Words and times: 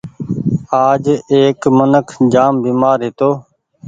آج 0.87 1.03
ايڪ 1.33 1.59
منک 1.77 2.07
جآم 2.33 2.53
بيمآر 2.63 2.97
هيتو 3.07 3.29